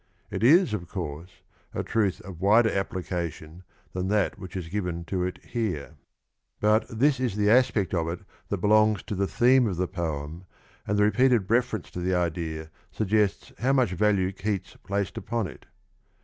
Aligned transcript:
It 0.31 0.41
is, 0.43 0.73
of 0.73 0.87
course, 0.87 1.29
a 1.75 1.83
truth 1.83 2.21
of 2.21 2.41
wider 2.41 2.71
appli 2.71 3.05
cation 3.05 3.61
than 3.93 4.07
that 4.07 4.39
which 4.39 4.55
is 4.57 4.67
given 4.67 5.05
to 5.05 5.23
it 5.23 5.37
here, 5.45 5.95
but 6.59 6.87
this 6.87 7.19
is 7.19 7.35
the 7.35 7.51
aspect 7.51 7.93
of 7.93 8.07
it 8.09 8.21
that 8.49 8.57
belongs 8.57 9.03
to 9.03 9.13
the 9.13 9.27
theme 9.27 9.67
of 9.67 9.77
the 9.77 9.87
poem, 9.87 10.45
and 10.87 10.97
the 10.97 11.03
repeated 11.03 11.51
reference 11.51 11.91
to 11.91 11.99
the 11.99 12.15
idea 12.15 12.71
suggests 12.91 13.53
how 13.59 13.73
much 13.73 13.91
value 13.91 14.31
Keats 14.31 14.75
placed 14.77 15.19
upon 15.19 15.45
it. 15.45 15.67